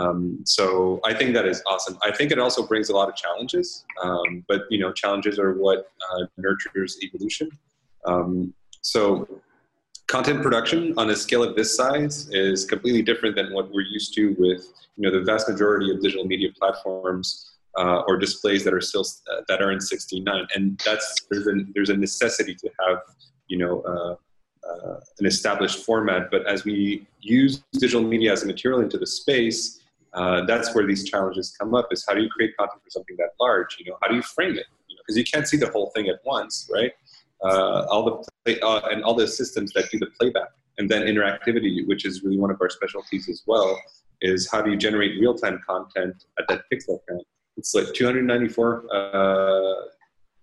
Um, 0.00 0.40
so 0.44 1.00
I 1.06 1.14
think 1.14 1.32
that 1.32 1.46
is 1.46 1.62
awesome. 1.66 1.96
I 2.02 2.12
think 2.14 2.30
it 2.30 2.38
also 2.38 2.66
brings 2.66 2.90
a 2.90 2.92
lot 2.92 3.08
of 3.08 3.16
challenges, 3.16 3.86
um, 4.02 4.44
but 4.46 4.64
you 4.68 4.78
know, 4.78 4.92
challenges 4.92 5.38
are 5.38 5.54
what 5.54 5.90
uh, 6.12 6.26
nurtures 6.36 6.98
evolution. 7.02 7.48
Um, 8.04 8.52
so 8.82 9.26
content 10.06 10.42
production 10.42 10.92
on 10.98 11.10
a 11.10 11.16
scale 11.16 11.42
of 11.42 11.56
this 11.56 11.74
size 11.74 12.28
is 12.30 12.66
completely 12.66 13.02
different 13.02 13.36
than 13.36 13.52
what 13.54 13.72
we're 13.72 13.86
used 13.86 14.14
to 14.14 14.36
with 14.38 14.68
you 14.96 15.02
know 15.02 15.10
the 15.10 15.24
vast 15.24 15.48
majority 15.48 15.90
of 15.90 16.02
digital 16.02 16.26
media 16.26 16.48
platforms 16.58 17.52
uh, 17.78 18.02
or 18.06 18.16
displays 18.16 18.64
that 18.64 18.72
are 18.72 18.80
still 18.80 19.04
uh, 19.32 19.42
that 19.48 19.62
are 19.62 19.72
in 19.72 19.78
16:9, 19.78 20.46
and 20.54 20.80
that's 20.84 21.14
there's 21.30 21.46
a 21.46 21.54
there's 21.74 21.90
a 21.90 21.96
necessity 21.96 22.54
to 22.54 22.70
have 22.86 22.98
you 23.48 23.58
know 23.58 23.82
uh, 23.82 24.16
uh, 24.68 25.00
an 25.18 25.26
established 25.26 25.84
format. 25.84 26.30
But 26.30 26.46
as 26.46 26.64
we 26.64 27.06
use 27.20 27.62
digital 27.72 28.02
media 28.02 28.32
as 28.32 28.42
a 28.42 28.46
material 28.46 28.80
into 28.80 28.98
the 28.98 29.06
space, 29.06 29.80
uh, 30.14 30.44
that's 30.44 30.74
where 30.74 30.86
these 30.86 31.04
challenges 31.08 31.54
come 31.58 31.74
up. 31.74 31.88
Is 31.92 32.04
how 32.06 32.14
do 32.14 32.22
you 32.22 32.28
create 32.28 32.56
content 32.56 32.82
for 32.82 32.90
something 32.90 33.16
that 33.18 33.30
large? 33.40 33.76
You 33.78 33.90
know, 33.90 33.98
how 34.02 34.08
do 34.08 34.16
you 34.16 34.22
frame 34.22 34.56
it? 34.56 34.66
Because 34.88 35.16
you, 35.16 35.16
know, 35.16 35.18
you 35.18 35.24
can't 35.32 35.46
see 35.46 35.56
the 35.56 35.70
whole 35.70 35.90
thing 35.94 36.08
at 36.08 36.16
once, 36.24 36.68
right? 36.72 36.92
Uh, 37.44 37.86
all 37.90 38.04
the 38.04 38.24
play, 38.44 38.60
uh, 38.60 38.80
and 38.90 39.04
all 39.04 39.14
the 39.14 39.28
systems 39.28 39.72
that 39.74 39.90
do 39.90 39.98
the 39.98 40.06
playback, 40.18 40.48
and 40.78 40.88
then 40.88 41.02
interactivity, 41.02 41.86
which 41.86 42.04
is 42.06 42.22
really 42.22 42.38
one 42.38 42.50
of 42.50 42.58
our 42.60 42.70
specialties 42.70 43.28
as 43.28 43.42
well. 43.46 43.78
Is 44.22 44.50
how 44.50 44.62
do 44.62 44.70
you 44.70 44.78
generate 44.78 45.20
real-time 45.20 45.60
content 45.68 46.24
at 46.38 46.48
that 46.48 46.62
pixel 46.72 47.00
count? 47.06 47.22
It's 47.58 47.74
like 47.74 47.92
294 47.92 48.86
uh, 48.90 49.74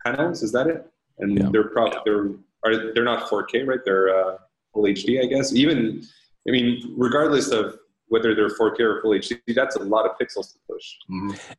panels. 0.06 0.44
Is 0.44 0.52
that 0.52 0.68
it? 0.68 0.86
And 1.20 1.38
Yeah. 1.38 1.50
they're 1.52 1.70
probably 1.70 1.98
they're 2.06 2.30
are 2.66 2.94
they're 2.94 3.04
not 3.04 3.30
4K, 3.30 3.68
right? 3.68 3.80
They're 3.84 4.16
uh, 4.16 4.38
full 4.74 4.84
HD, 4.84 5.22
I 5.22 5.26
guess. 5.28 5.54
Even 5.54 6.04
I 6.48 6.52
mean, 6.52 6.94
regardless 6.98 7.50
of 7.50 7.78
whether 8.08 8.36
they're 8.36 8.50
4K 8.50 8.80
or 8.82 9.02
full 9.02 9.12
HD, 9.12 9.40
that's 9.56 9.76
a 9.76 9.80
lot 9.80 10.06
of 10.06 10.12
pixels 10.18 10.54
to 10.54 10.60
push. 10.70 10.94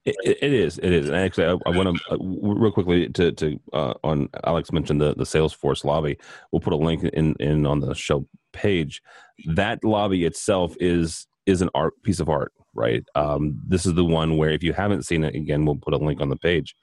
It, 0.04 0.16
it 0.24 0.38
it 0.42 0.52
is. 0.52 0.78
It 0.78 0.92
is. 0.92 1.08
And 1.08 1.16
actually, 1.16 1.46
I, 1.46 1.56
I 1.66 1.76
want 1.76 1.96
to 1.96 2.12
uh, 2.12 2.16
real 2.20 2.72
quickly 2.72 3.08
to 3.08 3.32
to 3.32 3.60
uh, 3.72 3.94
on 4.04 4.28
Alex 4.44 4.72
mentioned 4.72 5.00
the 5.00 5.14
the 5.14 5.24
Salesforce 5.24 5.84
lobby. 5.84 6.16
We'll 6.52 6.60
put 6.60 6.72
a 6.72 6.76
link 6.76 7.02
in 7.04 7.34
in 7.40 7.66
on 7.66 7.80
the 7.80 7.94
show 7.94 8.26
page. 8.52 9.02
That 9.46 9.82
lobby 9.84 10.24
itself 10.24 10.76
is 10.80 11.26
is 11.46 11.60
an 11.60 11.70
art 11.74 11.94
piece 12.02 12.20
of 12.20 12.28
art, 12.28 12.52
right? 12.74 13.04
Um, 13.14 13.60
this 13.66 13.84
is 13.84 13.94
the 13.94 14.04
one 14.04 14.36
where 14.36 14.50
if 14.50 14.62
you 14.62 14.72
haven't 14.72 15.04
seen 15.04 15.24
it, 15.24 15.34
again, 15.34 15.64
we'll 15.64 15.76
put 15.76 15.94
a 15.94 15.98
link 15.98 16.20
on 16.20 16.28
the 16.28 16.36
page. 16.36 16.74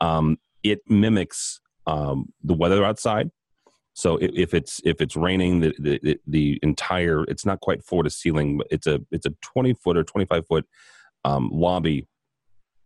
Um, 0.00 0.38
it 0.62 0.80
mimics 0.88 1.60
um, 1.86 2.32
the 2.42 2.54
weather 2.54 2.84
outside. 2.84 3.30
So 3.96 4.18
if, 4.18 4.30
if 4.34 4.54
it's 4.54 4.80
if 4.84 5.00
it's 5.00 5.16
raining, 5.16 5.60
the, 5.60 5.74
the 5.78 6.18
the 6.26 6.60
entire 6.62 7.24
it's 7.24 7.46
not 7.46 7.60
quite 7.60 7.82
floor 7.82 8.02
to 8.02 8.10
ceiling, 8.10 8.58
but 8.58 8.66
it's 8.70 8.86
a 8.86 9.00
it's 9.10 9.24
a 9.24 9.34
twenty 9.40 9.72
foot 9.72 9.96
or 9.96 10.04
twenty 10.04 10.26
five 10.26 10.46
foot 10.46 10.66
um, 11.24 11.48
lobby. 11.50 12.06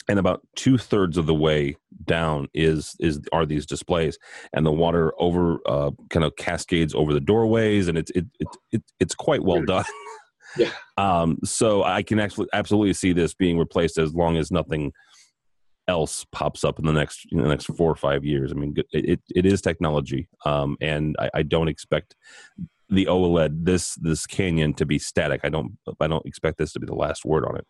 And 0.08 0.18
about 0.20 0.40
two 0.54 0.78
thirds 0.78 1.18
of 1.18 1.26
the 1.26 1.34
way 1.34 1.76
down 2.04 2.46
is 2.54 2.94
is 3.00 3.20
are 3.32 3.44
these 3.44 3.66
displays. 3.66 4.18
And 4.52 4.64
the 4.64 4.70
water 4.70 5.12
over 5.18 5.58
uh, 5.66 5.90
kind 6.10 6.24
of 6.24 6.36
cascades 6.36 6.94
over 6.94 7.12
the 7.12 7.20
doorways 7.20 7.88
and 7.88 7.98
it's 7.98 8.12
it, 8.12 8.26
it, 8.38 8.48
it 8.70 8.82
it's 9.00 9.14
quite 9.14 9.42
well 9.42 9.62
done. 9.64 9.84
Yeah. 10.58 10.70
um 10.96 11.38
so 11.44 11.84
i 11.84 12.02
can 12.02 12.18
actually 12.18 12.48
absolutely 12.52 12.92
see 12.92 13.12
this 13.12 13.34
being 13.34 13.56
replaced 13.56 13.98
as 13.98 14.12
long 14.16 14.36
as 14.36 14.50
nothing 14.50 14.92
else 15.90 16.24
pops 16.32 16.62
up 16.64 16.78
in 16.78 16.86
the 16.86 16.92
next 16.92 17.26
you 17.30 17.38
know, 17.38 17.48
next 17.48 17.66
four 17.66 17.90
or 17.90 17.96
five 17.96 18.24
years. 18.24 18.52
I 18.52 18.54
mean 18.54 18.74
it, 18.76 18.86
it, 18.92 19.20
it 19.34 19.46
is 19.46 19.60
technology. 19.60 20.28
Um 20.46 20.76
and 20.80 21.16
I, 21.18 21.30
I 21.40 21.42
don't 21.42 21.68
expect 21.68 22.14
the 22.88 23.06
oled 23.06 23.64
this 23.64 23.94
this 23.96 24.26
canyon 24.26 24.74
to 24.74 24.86
be 24.86 24.98
static. 24.98 25.40
I 25.44 25.50
don't 25.50 25.72
i 26.00 26.06
don't 26.06 26.26
expect 26.26 26.58
this 26.58 26.72
to 26.72 26.80
be 26.80 26.86
the 26.86 27.02
last 27.06 27.24
word 27.24 27.44
on 27.44 27.56
it. 27.56 27.66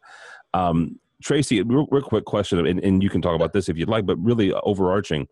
Um 0.54 1.00
Tracy, 1.22 1.60
real, 1.62 1.86
real 1.90 2.02
quick 2.02 2.24
question, 2.24 2.66
and, 2.66 2.80
and 2.82 3.02
you 3.02 3.10
can 3.10 3.20
talk 3.20 3.34
about 3.34 3.52
this 3.52 3.68
if 3.68 3.76
you'd 3.76 3.90
like, 3.90 4.06
but 4.06 4.16
really 4.16 4.54
overarching, 4.54 5.28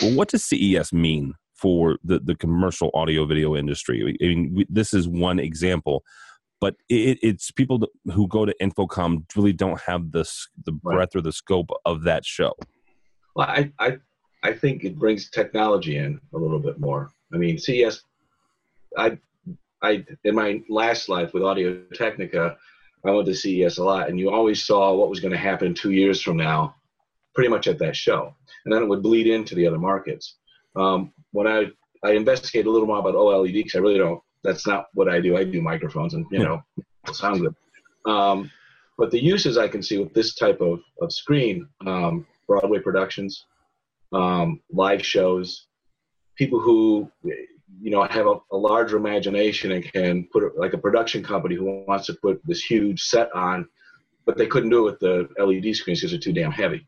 what 0.00 0.28
does 0.28 0.44
CES 0.44 0.92
mean 0.92 1.34
for 1.54 1.98
the, 2.02 2.18
the 2.18 2.34
commercial 2.34 2.90
audio 2.94 3.26
video 3.26 3.54
industry? 3.54 4.16
I 4.22 4.24
mean, 4.24 4.52
we, 4.54 4.66
this 4.70 4.94
is 4.94 5.06
one 5.06 5.38
example, 5.38 6.02
but 6.60 6.74
it, 6.88 7.18
it's 7.22 7.50
people 7.50 7.80
who 8.12 8.26
go 8.28 8.44
to 8.44 8.54
InfoComm 8.60 9.24
really 9.36 9.52
don't 9.52 9.80
have 9.82 10.12
the 10.12 10.24
the 10.64 10.72
Right. 10.82 10.94
breadth 10.94 11.16
or 11.16 11.20
the 11.20 11.32
scope 11.32 11.70
of 11.84 12.02
that 12.04 12.24
show. 12.24 12.54
Well, 13.34 13.46
I, 13.48 13.72
I, 13.78 13.98
I 14.42 14.52
think 14.52 14.84
it 14.84 14.98
brings 14.98 15.30
technology 15.30 15.96
in 15.96 16.20
a 16.34 16.38
little 16.38 16.58
bit 16.58 16.80
more. 16.80 17.10
I 17.32 17.36
mean, 17.36 17.58
CES 17.58 18.02
I, 18.96 19.18
I 19.82 20.04
in 20.24 20.34
my 20.34 20.62
last 20.68 21.08
life 21.08 21.34
with 21.34 21.42
Audio 21.42 21.82
Technica, 21.94 22.56
I 23.04 23.10
went 23.10 23.26
to 23.26 23.34
CES 23.34 23.78
a 23.78 23.84
lot, 23.84 24.08
and 24.08 24.18
you 24.18 24.30
always 24.30 24.64
saw 24.64 24.94
what 24.94 25.10
was 25.10 25.20
going 25.20 25.32
to 25.32 25.38
happen 25.38 25.74
two 25.74 25.92
years 25.92 26.20
from 26.20 26.36
now, 26.36 26.74
pretty 27.34 27.50
much 27.50 27.68
at 27.68 27.78
that 27.78 27.94
show, 27.94 28.34
and 28.64 28.74
then 28.74 28.82
it 28.82 28.88
would 28.88 29.02
bleed 29.02 29.26
into 29.26 29.54
the 29.54 29.66
other 29.66 29.78
markets. 29.78 30.36
Um, 30.74 31.12
when 31.32 31.46
I 31.46 31.66
I 32.04 32.12
investigate 32.12 32.66
a 32.66 32.70
little 32.70 32.86
more 32.86 32.98
about 32.98 33.14
OLED 33.14 33.52
because 33.52 33.74
I 33.74 33.78
really 33.78 33.98
don't. 33.98 34.20
That's 34.48 34.66
not 34.66 34.86
what 34.94 35.08
I 35.10 35.20
do. 35.20 35.36
I 35.36 35.44
do 35.44 35.60
microphones 35.60 36.14
and 36.14 36.24
you 36.30 36.38
know 36.38 36.62
sound 37.12 37.40
good. 37.42 37.54
Um, 38.10 38.50
but 38.96 39.10
the 39.10 39.22
uses 39.22 39.58
I 39.58 39.68
can 39.68 39.82
see 39.82 39.98
with 39.98 40.14
this 40.14 40.34
type 40.34 40.60
of, 40.62 40.80
of 41.02 41.12
screen, 41.12 41.68
um, 41.86 42.26
Broadway 42.46 42.78
productions, 42.78 43.44
um, 44.12 44.60
live 44.70 45.04
shows, 45.04 45.66
people 46.34 46.60
who 46.60 47.10
you 47.22 47.90
know 47.90 48.02
have 48.04 48.26
a, 48.26 48.36
a, 48.52 48.56
larger 48.56 48.96
imagination 48.96 49.72
and 49.72 49.84
can 49.92 50.26
put 50.32 50.42
it 50.42 50.52
like 50.56 50.72
a 50.72 50.78
production 50.78 51.22
company 51.22 51.54
who 51.54 51.84
wants 51.86 52.06
to 52.06 52.14
put 52.14 52.40
this 52.46 52.62
huge 52.64 53.02
set 53.02 53.28
on, 53.34 53.68
but 54.24 54.38
they 54.38 54.46
couldn't 54.46 54.70
do 54.70 54.88
it 54.88 54.90
with 54.92 55.00
the 55.00 55.28
LED 55.44 55.76
screens 55.76 56.00
because 56.00 56.12
they're 56.12 56.20
too 56.20 56.32
damn 56.32 56.50
heavy. 56.50 56.86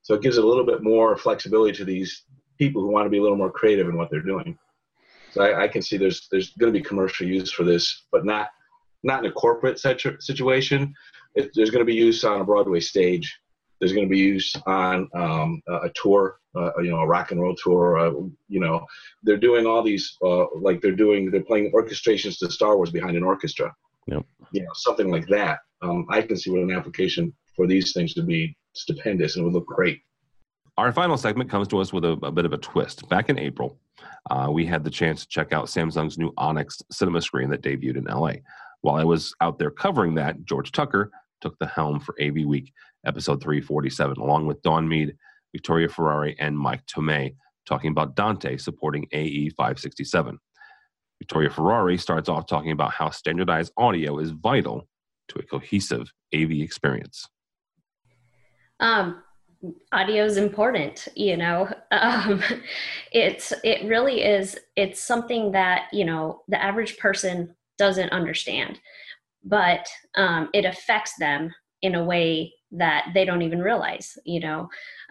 So 0.00 0.14
it 0.14 0.22
gives 0.22 0.38
it 0.38 0.44
a 0.44 0.46
little 0.46 0.66
bit 0.66 0.82
more 0.82 1.18
flexibility 1.18 1.76
to 1.76 1.84
these 1.84 2.24
people 2.58 2.80
who 2.80 2.88
want 2.88 3.04
to 3.04 3.10
be 3.10 3.18
a 3.18 3.22
little 3.22 3.36
more 3.36 3.50
creative 3.50 3.88
in 3.88 3.96
what 3.96 4.10
they're 4.10 4.20
doing. 4.22 4.58
So 5.34 5.42
I, 5.42 5.64
I 5.64 5.68
can 5.68 5.82
see 5.82 5.96
there's 5.96 6.28
there's 6.30 6.50
going 6.50 6.72
to 6.72 6.78
be 6.78 6.84
commercial 6.84 7.26
use 7.26 7.50
for 7.50 7.64
this, 7.64 8.06
but 8.12 8.24
not 8.24 8.50
not 9.02 9.24
in 9.24 9.30
a 9.30 9.34
corporate 9.34 9.80
situ- 9.80 10.20
situation. 10.20 10.94
It, 11.34 11.50
there's 11.54 11.70
going 11.70 11.80
to 11.80 11.92
be 11.92 11.94
use 11.94 12.22
on 12.22 12.40
a 12.40 12.44
Broadway 12.44 12.78
stage. 12.78 13.36
There's 13.80 13.92
going 13.92 14.06
to 14.06 14.10
be 14.10 14.18
use 14.18 14.54
on 14.66 15.08
um, 15.14 15.60
a 15.68 15.90
tour, 16.00 16.38
uh, 16.56 16.70
you 16.78 16.90
know, 16.90 17.00
a 17.00 17.06
rock 17.06 17.32
and 17.32 17.40
roll 17.40 17.56
tour. 17.56 17.98
Uh, 17.98 18.12
you 18.48 18.60
know, 18.60 18.86
they're 19.24 19.36
doing 19.36 19.66
all 19.66 19.82
these 19.82 20.16
uh, 20.24 20.46
like 20.54 20.80
they're 20.80 20.92
doing 20.92 21.32
they're 21.32 21.42
playing 21.42 21.72
orchestrations 21.72 22.38
to 22.38 22.50
Star 22.50 22.76
Wars 22.76 22.92
behind 22.92 23.16
an 23.16 23.24
orchestra. 23.24 23.74
Yep. 24.06 24.24
You 24.52 24.62
know, 24.62 24.70
something 24.74 25.10
like 25.10 25.26
that. 25.26 25.58
Um, 25.82 26.06
I 26.10 26.22
can 26.22 26.36
see 26.36 26.50
what 26.50 26.60
an 26.60 26.70
application 26.70 27.34
for 27.56 27.66
these 27.66 27.92
things 27.92 28.14
would 28.14 28.28
be 28.28 28.56
stupendous 28.74 29.34
and 29.34 29.42
it 29.42 29.46
would 29.46 29.54
look 29.54 29.66
great. 29.66 30.00
Our 30.76 30.92
final 30.92 31.16
segment 31.16 31.50
comes 31.50 31.68
to 31.68 31.78
us 31.78 31.92
with 31.92 32.04
a, 32.04 32.18
a 32.22 32.32
bit 32.32 32.44
of 32.44 32.52
a 32.52 32.58
twist. 32.58 33.08
Back 33.08 33.28
in 33.28 33.38
April, 33.38 33.78
uh, 34.30 34.48
we 34.50 34.66
had 34.66 34.82
the 34.82 34.90
chance 34.90 35.22
to 35.22 35.28
check 35.28 35.52
out 35.52 35.66
Samsung's 35.66 36.18
new 36.18 36.32
Onyx 36.36 36.82
cinema 36.90 37.20
screen 37.22 37.48
that 37.50 37.62
debuted 37.62 37.96
in 37.96 38.04
LA. 38.04 38.32
While 38.80 38.96
I 38.96 39.04
was 39.04 39.34
out 39.40 39.58
there 39.58 39.70
covering 39.70 40.14
that, 40.16 40.44
George 40.44 40.72
Tucker 40.72 41.12
took 41.40 41.56
the 41.58 41.66
helm 41.66 42.00
for 42.00 42.16
AV 42.20 42.44
Week, 42.44 42.72
episode 43.06 43.40
347, 43.40 44.18
along 44.18 44.46
with 44.46 44.62
Dawn 44.62 44.88
Meade, 44.88 45.16
Victoria 45.52 45.88
Ferrari, 45.88 46.34
and 46.40 46.58
Mike 46.58 46.84
Tomei, 46.86 47.36
talking 47.66 47.92
about 47.92 48.16
Dante 48.16 48.56
supporting 48.56 49.06
AES67. 49.14 50.36
Victoria 51.20 51.50
Ferrari 51.50 51.96
starts 51.96 52.28
off 52.28 52.46
talking 52.46 52.72
about 52.72 52.92
how 52.92 53.10
standardized 53.10 53.72
audio 53.76 54.18
is 54.18 54.30
vital 54.30 54.88
to 55.28 55.38
a 55.38 55.42
cohesive 55.42 56.12
AV 56.34 56.50
experience. 56.50 57.28
Um, 58.80 59.22
audio 59.92 60.24
is 60.24 60.36
important 60.36 61.08
you 61.14 61.36
know? 61.36 61.68
Um, 61.90 62.42
it's 63.12 63.52
it 63.62 63.86
really 63.86 64.22
is 64.22 64.58
it's 64.74 65.00
something 65.00 65.52
that 65.52 65.86
you 65.92 66.04
know 66.04 66.42
the 66.48 66.60
average 66.60 66.98
person 66.98 67.54
doesn't 67.78 68.10
understand 68.10 68.80
but 69.44 69.86
um, 70.16 70.48
it 70.52 70.64
affects 70.64 71.12
them 71.18 71.54
in 71.82 71.94
a 71.94 72.04
way 72.04 72.52
that 72.72 73.08
they 73.14 73.24
don't 73.24 73.42
even 73.42 73.60
realize 73.60 74.18
you 74.24 74.40
know? 74.40 74.68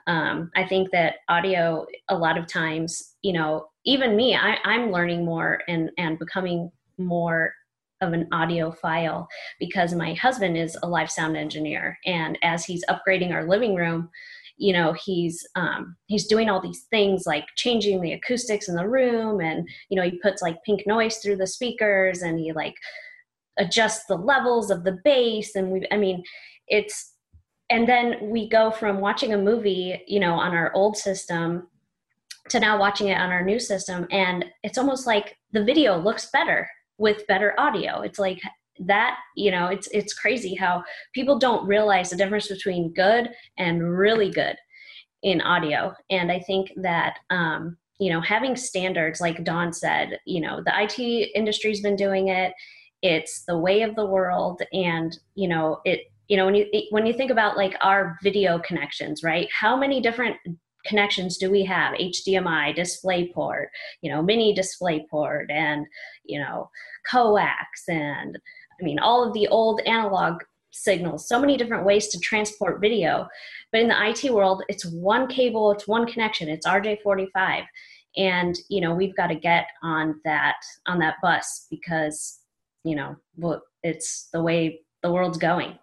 Um, 0.07 0.51
i 0.55 0.65
think 0.67 0.91
that 0.91 1.15
audio 1.29 1.85
a 2.09 2.17
lot 2.17 2.37
of 2.37 2.47
times 2.47 3.15
you 3.21 3.31
know 3.31 3.67
even 3.85 4.17
me 4.17 4.35
I, 4.35 4.57
i'm 4.65 4.91
learning 4.91 5.23
more 5.23 5.61
and 5.69 5.89
and 5.97 6.19
becoming 6.19 6.69
more 6.97 7.53
of 8.03 8.13
an 8.13 8.27
audiophile 8.31 9.27
because 9.59 9.93
my 9.93 10.13
husband 10.13 10.57
is 10.57 10.77
a 10.83 10.87
live 10.87 11.09
sound 11.09 11.37
engineer 11.37 11.97
and 12.05 12.37
as 12.43 12.65
he's 12.65 12.83
upgrading 12.89 13.31
our 13.31 13.47
living 13.47 13.75
room 13.75 14.09
you 14.63 14.73
know 14.73 14.93
he's 15.05 15.45
um, 15.55 15.95
he's 16.07 16.27
doing 16.27 16.49
all 16.49 16.61
these 16.61 16.85
things 16.89 17.25
like 17.25 17.45
changing 17.55 18.01
the 18.01 18.13
acoustics 18.13 18.69
in 18.69 18.75
the 18.75 18.87
room 18.87 19.41
and 19.41 19.67
you 19.89 19.97
know 19.97 20.03
he 20.03 20.19
puts 20.23 20.41
like 20.41 20.63
pink 20.63 20.81
noise 20.87 21.17
through 21.17 21.35
the 21.35 21.47
speakers 21.47 22.21
and 22.21 22.39
he 22.39 22.53
like 22.53 22.75
adjusts 23.59 24.05
the 24.07 24.15
levels 24.15 24.71
of 24.71 24.83
the 24.83 24.97
bass 25.03 25.55
and 25.55 25.69
we 25.69 25.85
i 25.91 25.97
mean 25.97 26.23
it's 26.67 27.13
and 27.69 27.87
then 27.87 28.15
we 28.21 28.47
go 28.49 28.71
from 28.71 28.99
watching 28.99 29.33
a 29.33 29.37
movie 29.37 30.01
you 30.07 30.19
know 30.19 30.33
on 30.33 30.55
our 30.55 30.73
old 30.73 30.95
system 30.97 31.67
to 32.49 32.59
now 32.59 32.79
watching 32.79 33.09
it 33.09 33.19
on 33.19 33.31
our 33.31 33.43
new 33.43 33.59
system 33.59 34.07
and 34.11 34.45
it's 34.63 34.77
almost 34.77 35.05
like 35.05 35.35
the 35.51 35.63
video 35.63 35.97
looks 35.97 36.29
better 36.31 36.67
with 36.97 37.27
better 37.27 37.53
audio. 37.59 38.01
It's 38.01 38.19
like 38.19 38.39
that 38.79 39.17
you 39.35 39.51
know 39.51 39.67
it's 39.67 39.87
it's 39.87 40.13
crazy 40.13 40.55
how 40.55 40.83
people 41.13 41.37
don't 41.37 41.67
realize 41.67 42.09
the 42.09 42.15
difference 42.17 42.47
between 42.47 42.93
good 42.93 43.29
and 43.57 43.97
really 43.97 44.29
good 44.29 44.55
in 45.21 45.41
audio. 45.41 45.93
And 46.09 46.31
i 46.31 46.39
think 46.39 46.71
that 46.77 47.17
um, 47.29 47.77
you 47.99 48.11
know 48.11 48.21
having 48.21 48.55
standards 48.55 49.21
like 49.21 49.43
don 49.43 49.71
said 49.71 50.19
you 50.25 50.41
know 50.41 50.61
the 50.65 50.73
it 50.77 51.31
industry's 51.35 51.81
been 51.81 51.95
doing 51.95 52.27
it. 52.29 52.53
It's 53.01 53.43
the 53.45 53.57
way 53.57 53.81
of 53.81 53.95
the 53.95 54.05
world. 54.05 54.61
And 54.71 55.17
you 55.35 55.47
know 55.47 55.79
it 55.85 56.01
you 56.27 56.37
know 56.37 56.45
when 56.45 56.55
you 56.55 56.65
when 56.91 57.05
you 57.05 57.13
think 57.13 57.31
about 57.31 57.57
like 57.57 57.75
our 57.81 58.17
video 58.23 58.59
connections 58.59 59.23
right? 59.23 59.47
How 59.57 59.77
many 59.77 60.01
different 60.01 60.37
connections 60.85 61.37
do 61.37 61.49
we 61.49 61.63
have? 61.63 61.93
Hdmi 61.95 62.75
displayport 62.77 63.67
you 64.01 64.11
know 64.11 64.21
mini 64.21 64.55
displayport 64.55 65.45
and 65.49 65.85
you 66.25 66.39
know 66.39 66.69
coax 67.09 67.87
and 67.87 68.39
I 68.83 68.85
mean, 68.85 68.99
all 68.99 69.25
of 69.25 69.33
the 69.33 69.47
old 69.47 69.79
analog 69.85 70.41
signals, 70.71 71.25
so 71.25 71.39
many 71.39 71.55
different 71.55 71.85
ways 71.85 72.09
to 72.09 72.19
transport 72.19 72.81
video. 72.81 73.29
But 73.71 73.79
in 73.79 73.87
the 73.87 74.09
IT 74.09 74.33
world, 74.33 74.61
it's 74.67 74.85
one 74.85 75.27
cable, 75.27 75.71
it's 75.71 75.87
one 75.87 76.05
connection, 76.05 76.49
it's 76.49 76.67
RJ45. 76.67 77.63
And, 78.17 78.55
you 78.69 78.81
know, 78.81 78.93
we've 78.93 79.15
got 79.15 79.27
to 79.27 79.35
get 79.35 79.67
on 79.83 80.19
that 80.25 80.55
on 80.85 80.99
that 80.99 81.15
bus 81.21 81.65
because, 81.71 82.39
you 82.83 82.95
know, 82.95 83.15
it's 83.83 84.27
the 84.33 84.43
way 84.43 84.81
the 85.01 85.11
world's 85.11 85.37
going. 85.37 85.79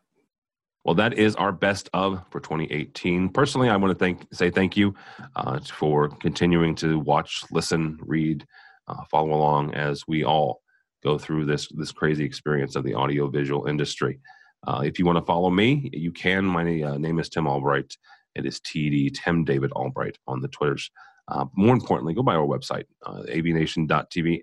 Well, 0.84 0.94
that 0.96 1.14
is 1.14 1.34
our 1.36 1.52
best 1.52 1.88
of 1.94 2.22
for 2.30 2.40
2018. 2.40 3.30
Personally, 3.30 3.70
I 3.70 3.76
want 3.76 3.92
to 3.92 3.98
thank 3.98 4.26
say 4.34 4.50
thank 4.50 4.76
you 4.76 4.94
uh, 5.36 5.58
for 5.60 6.08
continuing 6.08 6.74
to 6.76 6.98
watch, 6.98 7.44
listen, 7.50 7.98
read, 8.02 8.46
uh, 8.88 9.04
follow 9.10 9.32
along 9.32 9.72
as 9.74 10.04
we 10.06 10.22
all 10.22 10.60
go 11.02 11.18
through 11.18 11.46
this 11.46 11.68
this 11.68 11.92
crazy 11.92 12.24
experience 12.24 12.76
of 12.76 12.84
the 12.84 12.94
audiovisual 12.94 13.66
industry. 13.66 14.20
Uh, 14.66 14.82
if 14.84 14.98
you 14.98 15.06
want 15.06 15.16
to 15.18 15.24
follow 15.24 15.50
me, 15.50 15.90
you 15.92 16.12
can. 16.12 16.44
My 16.44 16.82
uh, 16.82 16.98
name 16.98 17.18
is 17.18 17.28
Tim 17.28 17.46
Albright. 17.46 17.96
It 18.34 18.46
is 18.46 18.60
TD 18.60 19.14
Tim 19.14 19.44
David 19.44 19.72
Albright 19.72 20.18
on 20.26 20.40
the 20.40 20.48
Twitters. 20.48 20.90
Uh, 21.28 21.44
more 21.54 21.74
importantly, 21.74 22.12
go 22.12 22.22
by 22.22 22.34
our 22.34 22.46
website, 22.46 22.84
uh, 23.06 23.22
avnation.tv. 23.28 24.40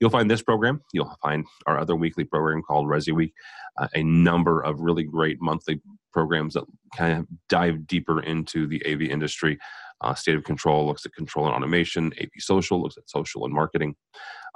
You'll 0.00 0.10
find 0.10 0.30
this 0.30 0.42
program. 0.42 0.80
You'll 0.92 1.16
find 1.20 1.44
our 1.66 1.78
other 1.78 1.96
weekly 1.96 2.22
program 2.24 2.62
called 2.62 2.86
Resi 2.86 3.12
Week, 3.12 3.32
uh, 3.78 3.88
a 3.94 4.04
number 4.04 4.60
of 4.60 4.80
really 4.80 5.02
great 5.02 5.40
monthly 5.40 5.80
programs 6.12 6.54
that 6.54 6.64
kind 6.96 7.18
of 7.18 7.26
dive 7.48 7.86
deeper 7.86 8.22
into 8.22 8.68
the 8.68 8.80
AV 8.86 9.02
industry. 9.02 9.58
Uh, 10.00 10.14
State 10.14 10.36
of 10.36 10.44
Control 10.44 10.86
looks 10.86 11.04
at 11.04 11.12
control 11.14 11.46
and 11.46 11.54
automation. 11.54 12.12
AV 12.20 12.28
Social 12.38 12.80
looks 12.80 12.96
at 12.96 13.10
social 13.10 13.44
and 13.44 13.52
marketing 13.52 13.96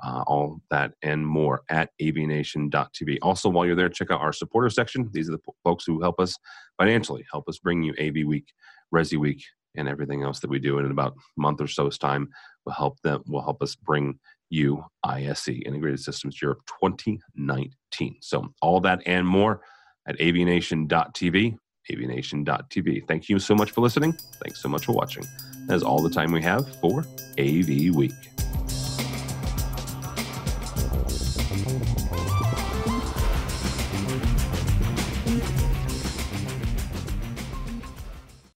uh, 0.02 0.22
all 0.26 0.60
that 0.70 0.92
and 1.02 1.26
more 1.26 1.62
at 1.68 1.90
avnation.tv. 2.00 3.18
Also, 3.22 3.48
while 3.48 3.66
you're 3.66 3.74
there, 3.74 3.88
check 3.88 4.10
out 4.10 4.20
our 4.20 4.32
supporter 4.32 4.70
section. 4.70 5.08
These 5.12 5.28
are 5.28 5.32
the 5.32 5.52
folks 5.64 5.84
who 5.86 6.00
help 6.00 6.20
us 6.20 6.36
financially, 6.78 7.24
help 7.32 7.48
us 7.48 7.58
bring 7.58 7.82
you 7.82 7.94
AV 8.00 8.26
Week, 8.26 8.46
Resi 8.94 9.18
Week, 9.18 9.42
and 9.76 9.88
everything 9.88 10.22
else 10.22 10.40
that 10.40 10.50
we 10.50 10.58
do. 10.58 10.78
And 10.78 10.86
in 10.86 10.92
about 10.92 11.14
a 11.14 11.40
month 11.40 11.60
or 11.60 11.66
so's 11.66 11.98
time, 11.98 12.28
will 12.64 12.72
help 12.72 13.00
them 13.02 13.22
will 13.26 13.42
help 13.42 13.62
us 13.62 13.74
bring 13.74 14.18
you 14.50 14.84
ISE 15.04 15.48
Integrated 15.48 16.00
Systems 16.00 16.40
Europe 16.40 16.60
2019. 16.80 18.16
So 18.20 18.48
all 18.62 18.80
that 18.80 19.02
and 19.06 19.26
more 19.26 19.60
at 20.06 20.18
avnation.tv. 20.18 21.56
avnation.tv. 21.90 23.08
Thank 23.08 23.28
you 23.28 23.38
so 23.38 23.54
much 23.54 23.70
for 23.72 23.80
listening. 23.80 24.12
Thanks 24.44 24.62
so 24.62 24.68
much 24.68 24.86
for 24.86 24.92
watching. 24.92 25.24
That 25.66 25.74
is 25.74 25.82
all 25.82 26.02
the 26.02 26.10
time 26.10 26.32
we 26.32 26.42
have 26.42 26.76
for 26.80 27.04
AV 27.38 27.94
Week. 27.94 28.12